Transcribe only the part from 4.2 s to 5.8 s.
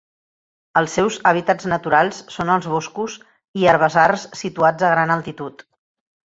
situats a gran altitud.